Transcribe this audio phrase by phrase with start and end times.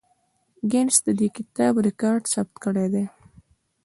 [0.71, 3.05] ګینس د دې کتاب ریکارډ ثبت کړی دی.